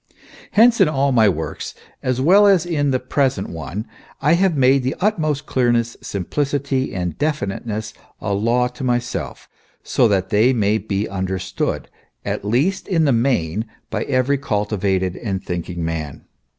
Hence, 0.53 0.81
in 0.81 0.87
all 0.89 1.11
my 1.11 1.29
works 1.29 1.75
as 2.01 2.19
well 2.19 2.47
as 2.47 2.65
in 2.65 2.89
the 2.89 2.99
present 2.99 3.49
one, 3.49 3.85
I 4.19 4.33
have 4.33 4.57
made 4.57 4.81
the 4.81 4.95
utmost 4.99 5.45
clearness, 5.45 5.95
simplicity 6.01 6.91
and 6.95 7.19
definiteness, 7.19 7.93
a 8.19 8.33
law 8.33 8.67
to 8.69 8.83
myself, 8.83 9.47
so 9.83 10.07
that 10.07 10.29
they 10.31 10.53
may 10.53 10.79
be 10.79 11.07
understood, 11.07 11.87
at 12.25 12.43
least 12.43 12.87
in 12.87 13.05
the 13.05 13.11
main, 13.13 13.67
by 13.91 14.03
every 14.05 14.39
cultivated 14.39 15.15
and 15.17 15.43
thinking 15.43 15.85
man. 15.85 16.25